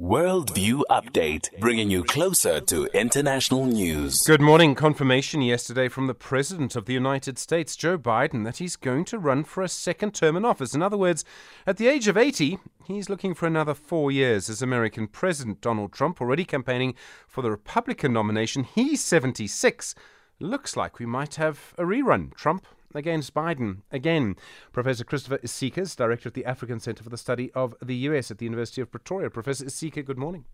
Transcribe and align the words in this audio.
Worldview 0.00 0.80
Update, 0.88 1.50
bringing 1.58 1.90
you 1.90 2.04
closer 2.04 2.58
to 2.58 2.86
international 2.98 3.66
news. 3.66 4.22
Good 4.26 4.40
morning. 4.40 4.74
Confirmation 4.74 5.42
yesterday 5.42 5.88
from 5.88 6.06
the 6.06 6.14
President 6.14 6.74
of 6.74 6.86
the 6.86 6.94
United 6.94 7.38
States, 7.38 7.76
Joe 7.76 7.98
Biden, 7.98 8.44
that 8.44 8.56
he's 8.56 8.76
going 8.76 9.04
to 9.04 9.18
run 9.18 9.44
for 9.44 9.62
a 9.62 9.68
second 9.68 10.14
term 10.14 10.38
in 10.38 10.44
office. 10.46 10.74
In 10.74 10.80
other 10.80 10.96
words, 10.96 11.22
at 11.66 11.76
the 11.76 11.86
age 11.86 12.08
of 12.08 12.16
80, 12.16 12.58
he's 12.86 13.10
looking 13.10 13.34
for 13.34 13.46
another 13.46 13.74
four 13.74 14.10
years 14.10 14.48
as 14.48 14.62
American 14.62 15.06
President. 15.06 15.60
Donald 15.60 15.92
Trump 15.92 16.18
already 16.22 16.46
campaigning 16.46 16.94
for 17.28 17.42
the 17.42 17.50
Republican 17.50 18.14
nomination. 18.14 18.64
He's 18.64 19.04
76. 19.04 19.94
Looks 20.38 20.78
like 20.78 20.98
we 20.98 21.04
might 21.04 21.34
have 21.34 21.74
a 21.76 21.82
rerun. 21.82 22.34
Trump 22.34 22.66
against 22.94 23.34
Biden 23.34 23.78
again. 23.90 24.36
Professor 24.72 25.04
Christopher 25.04 25.38
Isike's, 25.38 25.96
director 25.96 26.28
at 26.28 26.34
the 26.34 26.44
African 26.44 26.80
Center 26.80 27.02
for 27.02 27.10
the 27.10 27.16
Study 27.16 27.50
of 27.52 27.74
the 27.82 27.96
U.S. 27.96 28.30
at 28.30 28.38
the 28.38 28.46
University 28.46 28.80
of 28.80 28.90
Pretoria. 28.90 29.30
Professor 29.30 29.64
Isike, 29.64 30.04
good 30.04 30.18
morning. 30.18 30.44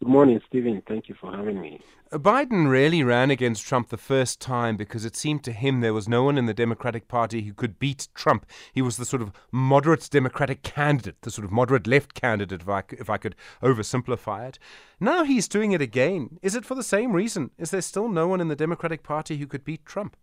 Good 0.00 0.08
morning, 0.08 0.40
Stephen. 0.48 0.82
Thank 0.88 1.08
you 1.08 1.14
for 1.20 1.30
having 1.30 1.60
me. 1.60 1.80
Uh, 2.10 2.18
Biden 2.18 2.68
really 2.68 3.02
ran 3.02 3.30
against 3.30 3.64
Trump 3.64 3.88
the 3.88 3.96
first 3.96 4.40
time 4.40 4.76
because 4.76 5.04
it 5.04 5.14
seemed 5.14 5.44
to 5.44 5.52
him 5.52 5.80
there 5.80 5.94
was 5.94 6.08
no 6.08 6.24
one 6.24 6.36
in 6.36 6.46
the 6.46 6.52
Democratic 6.52 7.06
Party 7.06 7.42
who 7.42 7.54
could 7.54 7.78
beat 7.78 8.08
Trump. 8.12 8.44
He 8.72 8.82
was 8.82 8.96
the 8.96 9.04
sort 9.04 9.22
of 9.22 9.32
moderate 9.52 10.08
Democratic 10.10 10.62
candidate, 10.62 11.22
the 11.22 11.30
sort 11.30 11.44
of 11.44 11.52
moderate 11.52 11.86
left 11.86 12.14
candidate, 12.14 12.62
if 12.62 12.68
I, 12.68 12.82
if 12.90 13.08
I 13.08 13.16
could 13.16 13.36
oversimplify 13.62 14.48
it. 14.48 14.58
Now 15.00 15.24
he's 15.24 15.48
doing 15.48 15.72
it 15.72 15.80
again. 15.80 16.38
Is 16.42 16.54
it 16.54 16.66
for 16.66 16.74
the 16.74 16.82
same 16.82 17.12
reason? 17.12 17.50
Is 17.56 17.70
there 17.70 17.80
still 17.80 18.08
no 18.08 18.26
one 18.26 18.40
in 18.40 18.48
the 18.48 18.56
Democratic 18.56 19.04
Party 19.04 19.36
who 19.36 19.46
could 19.46 19.64
beat 19.64 19.86
Trump? 19.86 20.16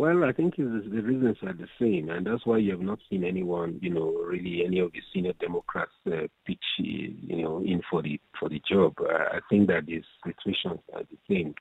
Well, 0.00 0.24
I 0.24 0.32
think 0.32 0.56
the 0.56 0.62
reasons 0.62 1.36
are 1.42 1.52
the 1.52 1.68
same, 1.78 2.08
and 2.08 2.26
that's 2.26 2.46
why 2.46 2.56
you 2.56 2.70
have 2.70 2.80
not 2.80 3.00
seen 3.10 3.22
anyone, 3.22 3.78
you 3.82 3.90
know, 3.90 4.12
really 4.12 4.64
any 4.64 4.78
of 4.78 4.92
the 4.92 5.00
senior 5.12 5.34
Democrats 5.38 5.92
uh, 6.06 6.26
pitch, 6.46 6.64
you 6.78 7.42
know, 7.42 7.58
in 7.58 7.82
for 7.90 8.00
the 8.00 8.18
for 8.38 8.48
the 8.48 8.62
job. 8.66 8.94
Uh, 8.98 9.12
I 9.12 9.40
think 9.50 9.68
that 9.68 9.84
these 9.84 10.04
situations 10.24 10.80
are 10.94 11.02
the 11.02 11.18
same 11.28 11.54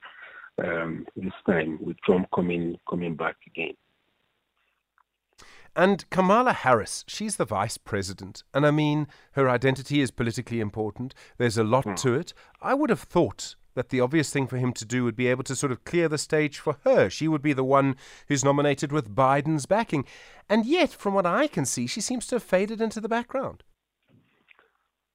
um, 0.58 1.06
this 1.18 1.34
time 1.46 1.80
with 1.82 1.98
Trump 2.06 2.30
coming 2.34 2.78
coming 2.90 3.18
back 3.18 3.36
again. 3.46 3.74
And 5.76 6.10
Kamala 6.10 6.54
Harris, 6.54 7.04
she's 7.10 7.36
the 7.36 7.44
vice 7.44 7.78
president. 7.78 8.44
And 8.54 8.66
I 8.66 8.72
mean, 8.72 9.08
her 9.34 9.50
identity 9.50 10.00
is 10.00 10.12
politically 10.12 10.62
important. 10.62 11.14
There's 11.38 11.58
a 11.58 11.66
lot 11.66 11.86
mm. 11.86 11.98
to 11.98 12.14
it. 12.14 12.34
I 12.62 12.74
would 12.74 12.90
have 12.90 13.02
thought 13.02 13.58
that 13.80 13.88
the 13.88 14.02
obvious 14.02 14.30
thing 14.30 14.46
for 14.46 14.58
him 14.58 14.74
to 14.74 14.84
do 14.84 15.06
would 15.06 15.16
be 15.16 15.28
able 15.28 15.46
to 15.46 15.56
sort 15.56 15.72
of 15.72 15.86
clear 15.86 16.10
the 16.10 16.18
stage 16.18 16.60
for 16.60 16.76
her. 16.84 17.10
She 17.10 17.30
would 17.30 17.42
be 17.42 17.54
the 17.54 17.64
one 17.64 17.96
who's 18.28 18.44
nominated 18.44 18.92
with 18.92 19.16
Biden's 19.16 19.66
backing. 19.66 20.04
And 20.50 20.66
yet, 20.66 20.92
from 20.92 21.14
what 21.14 21.26
I 21.26 21.48
can 21.48 21.64
see, 21.64 21.88
she 21.88 22.02
seems 22.02 22.28
to 22.28 22.36
have 22.36 22.44
faded 22.44 22.82
into 22.82 23.00
the 23.00 23.08
background. 23.08 23.64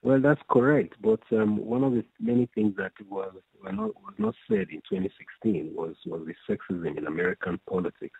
Well, 0.02 0.18
that's 0.18 0.40
correct. 0.50 0.94
But 1.02 1.20
um, 1.30 1.58
one 1.58 1.84
of 1.84 1.92
the 1.92 2.06
many 2.18 2.48
things 2.54 2.74
that 2.78 2.92
was, 3.06 3.34
not, 3.62 3.94
was 3.96 4.14
not 4.16 4.34
said 4.48 4.68
in 4.70 4.80
2016 4.88 5.72
was, 5.74 5.96
was 6.06 6.26
the 6.26 6.34
sexism 6.48 6.96
in 6.96 7.06
American 7.06 7.60
politics. 7.68 8.18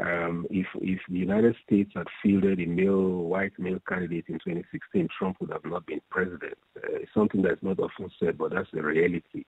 Um, 0.00 0.46
if 0.48 0.66
if 0.76 1.00
the 1.08 1.18
United 1.18 1.56
States 1.66 1.90
had 1.94 2.06
fielded 2.22 2.60
a 2.60 2.66
male 2.66 3.24
white 3.24 3.52
male 3.58 3.80
candidate 3.88 4.26
in 4.28 4.34
2016, 4.34 5.08
Trump 5.18 5.38
would 5.40 5.50
have 5.50 5.64
not 5.64 5.86
been 5.86 6.00
president. 6.08 6.56
Uh, 6.76 6.98
it's 7.02 7.12
something 7.12 7.42
that's 7.42 7.62
not 7.62 7.80
often 7.80 8.08
said, 8.20 8.38
but 8.38 8.52
that's 8.52 8.70
the 8.72 8.82
reality. 8.82 9.44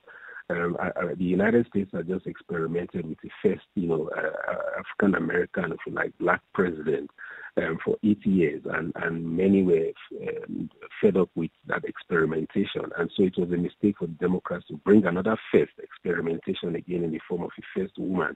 Um, 0.50 0.76
I, 0.80 0.88
I, 1.00 1.14
the 1.14 1.24
United 1.24 1.66
States 1.68 1.90
has 1.94 2.06
just 2.06 2.26
experimented 2.26 3.08
with 3.08 3.18
the 3.22 3.30
first, 3.40 3.66
you 3.76 3.86
know, 3.86 4.10
uh, 4.16 4.50
uh 4.50 4.80
African 4.80 5.14
American, 5.14 5.72
if 5.72 5.78
you 5.86 5.92
like, 5.92 6.12
black 6.18 6.40
president 6.52 7.08
um, 7.56 7.78
for 7.84 7.96
eight 8.02 8.24
years, 8.26 8.62
and, 8.72 8.92
and 8.96 9.24
many 9.24 9.62
were 9.62 9.92
um, 10.20 10.68
fed 11.00 11.16
up 11.16 11.30
with 11.36 11.52
that 11.66 11.84
experimentation. 11.84 12.82
And 12.98 13.08
so 13.16 13.22
it 13.22 13.38
was 13.38 13.50
a 13.52 13.56
mistake 13.56 13.98
for 13.98 14.06
the 14.06 14.14
Democrats 14.14 14.66
to 14.68 14.76
bring 14.78 15.06
another 15.06 15.36
first 15.52 15.72
experimentation 15.80 16.74
again 16.74 17.04
in 17.04 17.12
the 17.12 17.20
form 17.28 17.42
of 17.42 17.50
a 17.56 17.62
first 17.78 17.96
woman, 17.98 18.34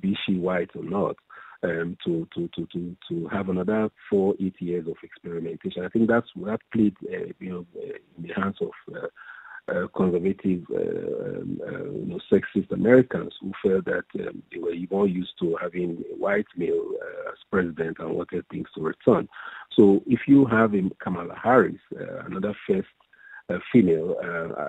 be 0.00 0.14
she 0.26 0.36
white 0.36 0.70
or 0.74 0.84
not 0.84 1.16
um, 1.62 1.96
to, 2.04 2.26
to, 2.34 2.48
to, 2.54 2.66
to, 2.72 2.96
to 3.08 3.28
have 3.28 3.48
another 3.48 3.90
four, 4.08 4.34
eight 4.40 4.60
years 4.60 4.86
of 4.86 4.96
experimentation. 5.02 5.84
I 5.84 5.88
think 5.88 6.08
that's 6.08 6.28
that 6.36 6.60
played, 6.72 6.96
uh, 7.04 7.32
you 7.38 7.50
know, 7.50 7.66
uh, 7.76 7.96
in 8.18 8.26
the 8.26 8.34
hands 8.34 8.56
of 8.60 8.70
uh, 8.94 9.06
uh, 9.68 9.88
conservative, 9.96 10.64
uh, 10.70 10.76
um, 10.76 11.60
uh, 11.66 11.84
you 11.84 12.06
know, 12.06 12.20
sexist 12.30 12.70
Americans 12.70 13.34
who 13.40 13.52
felt 13.62 13.84
that 13.84 14.04
um, 14.20 14.42
they 14.52 14.60
were 14.60 14.74
more 14.90 15.08
used 15.08 15.36
to 15.40 15.56
having 15.60 16.04
a 16.12 16.16
white 16.16 16.46
male 16.56 16.92
uh, 17.02 17.30
as 17.30 17.38
president 17.50 17.98
and 17.98 18.10
wanted 18.14 18.46
things 18.48 18.68
to 18.74 18.80
return. 18.80 19.28
So 19.72 20.02
if 20.06 20.20
you 20.28 20.46
have 20.46 20.72
Kamala 21.00 21.34
Harris, 21.34 21.80
uh, 21.98 22.24
another 22.26 22.54
first 22.66 22.88
female 23.72 24.16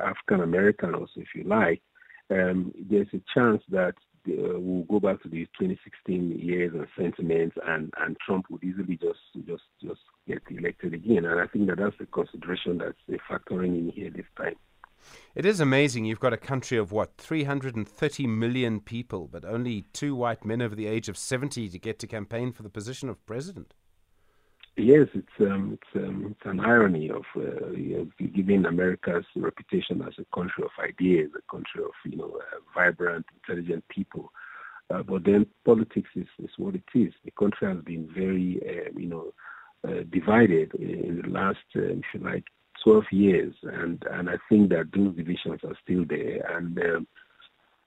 African 0.03 0.41
American, 0.41 0.95
also 0.95 1.17
if 1.17 1.27
you 1.35 1.43
like, 1.43 1.81
um, 2.29 2.73
there's 2.89 3.07
a 3.13 3.21
chance 3.33 3.61
that 3.69 3.95
uh, 4.27 4.59
we'll 4.59 4.83
go 4.83 4.99
back 4.99 5.21
to 5.23 5.29
the 5.29 5.45
2016 5.59 6.39
years 6.39 6.73
and 6.73 6.87
sentiments, 6.97 7.55
and, 7.65 7.93
and 7.97 8.17
Trump 8.25 8.45
would 8.49 8.63
easily 8.63 8.97
just 8.97 9.19
just 9.47 9.63
just 9.81 10.01
get 10.27 10.41
elected 10.49 10.93
again. 10.93 11.25
And 11.25 11.39
I 11.39 11.47
think 11.47 11.67
that 11.67 11.77
that's 11.77 11.97
the 11.97 12.05
consideration 12.07 12.77
that's 12.77 13.21
factoring 13.29 13.77
in 13.77 13.91
here 13.93 14.09
this 14.09 14.25
time. 14.35 14.55
It 15.35 15.45
is 15.45 15.59
amazing. 15.59 16.05
You've 16.05 16.19
got 16.19 16.33
a 16.33 16.37
country 16.37 16.77
of 16.77 16.91
what 16.91 17.17
330 17.17 18.27
million 18.27 18.81
people, 18.81 19.29
but 19.31 19.45
only 19.45 19.85
two 19.93 20.15
white 20.15 20.43
men 20.43 20.61
over 20.61 20.75
the 20.75 20.87
age 20.87 21.07
of 21.07 21.17
70 21.17 21.69
to 21.69 21.79
get 21.79 21.99
to 21.99 22.07
campaign 22.07 22.51
for 22.51 22.63
the 22.63 22.69
position 22.69 23.07
of 23.07 23.23
president. 23.25 23.73
Yes, 24.79 25.07
it's 25.15 25.27
um, 25.39 25.79
it's 25.81 26.05
um, 26.05 26.27
it's 26.29 26.45
an 26.45 26.59
irony 26.59 27.09
of 27.09 27.23
uh, 27.35 28.05
giving 28.35 28.63
America's 28.65 29.25
reputation 29.35 30.03
as 30.03 30.13
a 30.19 30.35
country 30.35 30.63
of 30.63 30.69
ideas, 30.83 31.31
a 31.35 31.51
country 31.51 31.83
of 31.83 31.91
you 32.05 32.17
know 32.17 32.37
uh, 32.37 32.59
vibrant, 32.75 33.25
intelligent 33.41 33.83
people. 33.89 34.31
Uh, 34.93 35.01
but 35.01 35.25
then 35.25 35.47
politics 35.65 36.11
is, 36.15 36.27
is 36.43 36.51
what 36.57 36.75
it 36.75 36.83
is. 36.93 37.11
The 37.25 37.31
country 37.31 37.67
has 37.67 37.83
been 37.83 38.07
very 38.13 38.61
uh, 38.63 38.91
you 38.95 39.07
know 39.07 39.33
uh, 39.83 40.03
divided 40.11 40.71
in 40.75 41.23
the 41.23 41.29
last, 41.29 41.57
uh, 41.75 41.81
if 41.81 42.03
you 42.13 42.19
like, 42.19 42.43
12 42.83 43.03
years, 43.11 43.55
and 43.63 44.03
and 44.11 44.29
I 44.29 44.35
think 44.47 44.69
that 44.69 44.91
those 44.95 45.15
divisions 45.15 45.61
are 45.63 45.75
still 45.83 46.05
there, 46.07 46.45
and 46.55 46.79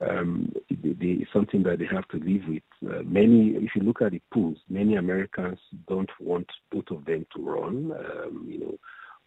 um, 0.00 0.53
um, 0.85 1.27
something 1.33 1.63
that 1.65 1.79
they 1.79 1.87
have 1.87 2.07
to 2.09 2.19
live 2.19 2.43
with. 2.49 2.63
Uh, 2.85 3.03
many, 3.05 3.51
if 3.57 3.71
you 3.75 3.83
look 3.83 4.03
at 4.03 4.13
the 4.13 4.23
polls, 4.33 4.59
many 4.69 4.97
Americans 4.97 5.59
don't 5.89 6.11
want 6.21 6.49
both 6.71 6.91
of 6.91 7.05
them 7.05 7.27
to 7.35 7.43
run. 7.43 7.93
Um, 7.93 8.47
you 8.49 8.61
know, 8.61 8.79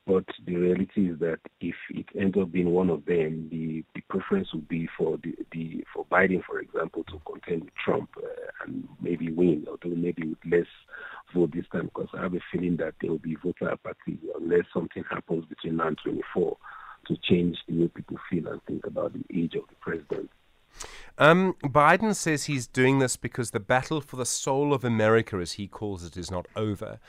but 0.05 0.25
the 0.45 0.55
reality 0.55 1.09
is 1.11 1.19
that 1.19 1.39
if 1.61 1.75
it 1.89 2.07
ends 2.19 2.37
up 2.37 2.51
being 2.51 2.71
one 2.71 2.89
of 2.89 3.05
them, 3.05 3.47
the, 3.49 3.85
the 3.95 4.01
preference 4.09 4.49
would 4.53 4.67
be 4.67 4.89
for 4.97 5.17
the, 5.23 5.33
the 5.53 5.85
for 5.93 6.05
Biden, 6.05 6.43
for 6.43 6.59
example, 6.59 7.05
to 7.05 7.21
contend 7.25 7.63
with 7.63 7.75
Trump 7.75 8.09
uh, 8.17 8.65
and 8.65 8.85
maybe 9.01 9.31
win, 9.31 9.65
although 9.69 9.95
maybe 9.95 10.27
with 10.27 10.39
less 10.45 10.67
vote 11.33 11.53
this 11.53 11.65
time, 11.71 11.85
because 11.85 12.09
I 12.13 12.23
have 12.23 12.33
a 12.33 12.39
feeling 12.51 12.75
that 12.77 12.95
there 12.99 13.11
will 13.11 13.19
be 13.19 13.35
voter 13.35 13.71
apathy 13.71 14.19
unless 14.37 14.65
something 14.73 15.05
happens 15.09 15.45
between 15.45 15.77
now 15.77 15.87
and 15.87 15.97
24 16.03 16.57
to 17.07 17.17
change 17.23 17.57
the 17.67 17.79
way 17.79 17.87
people 17.87 18.17
feel 18.29 18.47
and 18.47 18.61
think 18.63 18.85
about 18.85 19.13
the 19.13 19.23
age 19.33 19.55
of 19.55 19.63
the 19.69 19.75
president. 19.79 20.29
Um, 21.17 21.55
Biden 21.63 22.15
says 22.15 22.45
he's 22.45 22.67
doing 22.67 22.99
this 22.99 23.17
because 23.17 23.51
the 23.51 23.59
battle 23.59 24.01
for 24.01 24.15
the 24.15 24.25
soul 24.25 24.73
of 24.73 24.83
America, 24.83 25.37
as 25.37 25.53
he 25.53 25.67
calls 25.67 26.03
it, 26.03 26.17
is 26.17 26.31
not 26.31 26.47
over. 26.55 26.99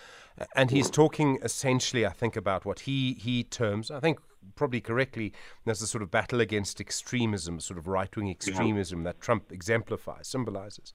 And 0.55 0.71
he's 0.71 0.91
talking 0.91 1.39
essentially, 1.43 2.05
I 2.05 2.11
think, 2.11 2.37
about 2.37 2.65
what 2.65 2.81
he, 2.81 3.15
he 3.15 3.45
terms, 3.45 3.91
I 3.91 4.01
think 4.01 4.19
probably 4.57 4.81
correctly, 4.81 5.33
as 5.67 5.81
a 5.81 5.87
sort 5.87 6.03
of 6.03 6.11
battle 6.11 6.41
against 6.41 6.81
extremism, 6.81 7.61
sort 7.61 7.79
of 7.79 7.87
right 7.87 8.15
wing 8.15 8.31
extremism 8.31 9.01
yeah. 9.01 9.05
that 9.05 9.21
Trump 9.21 9.51
exemplifies, 9.51 10.27
symbolizes. 10.27 10.93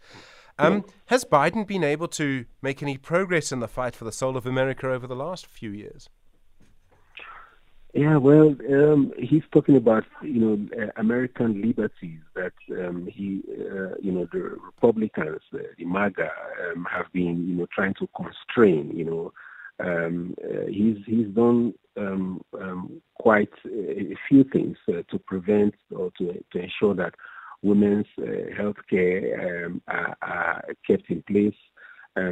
Um, 0.57 0.73
yeah. 0.73 0.93
Has 1.07 1.25
Biden 1.25 1.65
been 1.65 1.83
able 1.83 2.09
to 2.09 2.45
make 2.61 2.83
any 2.83 2.97
progress 2.97 3.51
in 3.51 3.59
the 3.59 3.67
fight 3.67 3.95
for 3.95 4.05
the 4.05 4.11
soul 4.11 4.37
of 4.37 4.45
America 4.45 4.91
over 4.91 5.07
the 5.07 5.15
last 5.15 5.47
few 5.47 5.71
years? 5.71 6.09
Yeah, 7.93 8.17
well, 8.17 8.55
um, 8.71 9.11
he's 9.17 9.41
talking 9.51 9.75
about 9.75 10.03
you 10.21 10.39
know 10.39 10.89
American 10.97 11.59
liberties 11.61 12.19
that 12.35 12.53
um, 12.71 13.07
he, 13.11 13.41
uh, 13.49 13.95
you 13.99 14.11
know, 14.11 14.27
the 14.31 14.57
Republicans, 14.63 15.41
uh, 15.53 15.57
the 15.75 15.85
MAGA, 15.85 16.29
um, 16.71 16.85
have 16.91 17.11
been 17.13 17.47
you 17.47 17.55
know 17.55 17.65
trying 17.73 17.95
to 17.95 18.07
constrain. 18.15 18.91
You 18.95 19.05
know, 19.05 19.33
um, 19.79 20.35
uh, 20.43 20.67
he's 20.67 20.97
he's 21.07 21.27
done 21.29 21.73
um, 21.97 22.41
um, 22.61 23.01
quite 23.15 23.49
a, 23.65 24.15
few 24.27 24.43
things 24.43 24.77
uh, 24.87 25.01
to 25.09 25.17
prevent 25.25 25.73
or 25.89 26.11
to 26.19 26.33
to 26.51 26.59
ensure 26.59 26.93
that 26.93 27.15
women's 27.63 28.05
uh, 28.19 28.55
health 28.55 28.77
care 28.87 29.73
are, 29.87 30.15
are, 30.21 30.63
kept 30.85 31.09
in 31.09 31.23
place. 31.23 31.55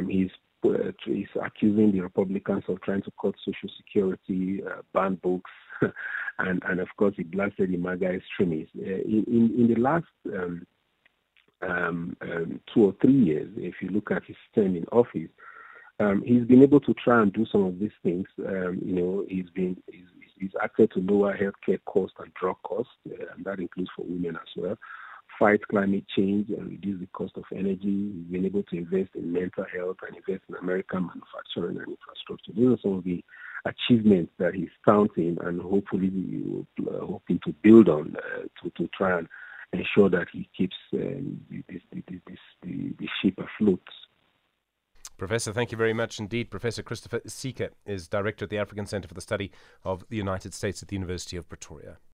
he's 0.08 0.30
uh, 0.30 0.47
is 0.64 1.28
accusing 1.42 1.92
the 1.92 2.00
Republicans 2.00 2.64
of 2.68 2.80
trying 2.82 3.02
to 3.02 3.12
cut 3.20 3.34
Social 3.44 3.68
Security, 3.76 4.62
uh, 4.64 4.82
ban 4.92 5.16
books, 5.16 5.50
and 6.38 6.62
and 6.68 6.80
of 6.80 6.88
course 6.96 7.14
he 7.16 7.22
blasted 7.22 7.70
the 7.70 7.76
MAGA 7.76 8.06
extremists. 8.06 8.74
Uh, 8.76 9.02
in, 9.04 9.24
in, 9.56 9.72
the 9.72 9.80
last 9.80 10.06
um, 10.26 10.66
um, 11.62 12.16
um, 12.22 12.60
two 12.72 12.86
or 12.86 12.94
three 13.00 13.24
years, 13.24 13.50
if 13.56 13.74
you 13.80 13.88
look 13.90 14.10
at 14.10 14.24
his 14.24 14.36
term 14.54 14.76
in 14.76 14.84
office, 14.92 15.30
um, 16.00 16.22
he's 16.24 16.44
been 16.44 16.62
able 16.62 16.80
to 16.80 16.94
try 16.94 17.22
and 17.22 17.32
do 17.32 17.46
some 17.50 17.64
of 17.64 17.78
these 17.78 17.90
things. 18.02 18.26
Um, 18.46 18.80
you 18.84 18.94
know, 18.94 19.24
he's 19.28 19.50
been 19.54 19.76
he's, 19.86 20.06
he's 20.38 20.52
acted 20.62 20.90
to 20.92 21.00
lower 21.00 21.36
healthcare 21.36 21.80
costs 21.86 22.16
and 22.18 22.32
drug 22.34 22.56
costs, 22.62 22.92
uh, 23.08 23.24
and 23.34 23.44
that 23.44 23.58
includes 23.60 23.90
for 23.96 24.04
women 24.04 24.36
as 24.36 24.48
well. 24.56 24.76
Fight 25.38 25.60
climate 25.68 26.04
change 26.16 26.48
and 26.50 26.68
reduce 26.68 27.00
the 27.00 27.06
cost 27.06 27.36
of 27.36 27.44
energy. 27.52 28.12
He's 28.12 28.32
been 28.32 28.44
able 28.44 28.64
to 28.64 28.76
invest 28.76 29.10
in 29.14 29.32
mental 29.32 29.64
health 29.72 29.98
and 30.06 30.16
invest 30.16 30.44
in 30.48 30.56
American 30.56 31.06
manufacturing 31.06 31.78
and 31.78 31.96
infrastructure. 31.96 32.52
Those 32.56 32.78
are 32.78 32.82
some 32.82 32.94
of 32.98 33.04
the 33.04 33.24
achievements 33.64 34.32
that 34.38 34.54
he's 34.54 34.70
counting 34.84 35.38
and 35.42 35.60
hopefully 35.60 36.66
uh, 36.80 37.06
hoping 37.06 37.40
to 37.44 37.52
build 37.62 37.88
on 37.88 38.16
uh, 38.16 38.42
to, 38.62 38.70
to 38.70 38.88
try 38.96 39.18
and 39.18 39.28
ensure 39.72 40.08
that 40.08 40.28
he 40.32 40.48
keeps 40.56 40.76
um, 40.94 41.40
this, 41.50 41.82
this, 41.92 42.02
this, 42.26 42.38
the, 42.62 42.94
the 42.98 43.08
ship 43.22 43.38
afloat. 43.38 43.82
Professor, 45.18 45.52
thank 45.52 45.72
you 45.72 45.78
very 45.78 45.92
much 45.92 46.20
indeed. 46.20 46.50
Professor 46.50 46.82
Christopher 46.82 47.20
Isike 47.20 47.70
is 47.84 48.06
director 48.06 48.44
at 48.44 48.50
the 48.50 48.58
African 48.58 48.86
Center 48.86 49.08
for 49.08 49.14
the 49.14 49.20
Study 49.20 49.50
of 49.84 50.04
the 50.08 50.16
United 50.16 50.54
States 50.54 50.80
at 50.82 50.88
the 50.88 50.96
University 50.96 51.36
of 51.36 51.48
Pretoria. 51.48 51.98